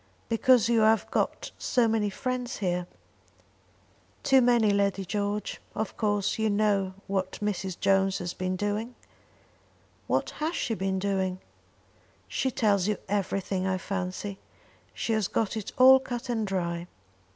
[0.29, 2.87] "Because you have got so many friends here."
[4.23, 5.61] "Too many, Lady George.
[5.75, 7.79] Of course you know what Mrs.
[7.79, 8.95] Jones has been doing?"
[10.07, 11.39] "What has she been doing?"
[12.27, 14.39] "She tells you everything, I fancy.
[14.95, 16.87] She has got it all cut and dry.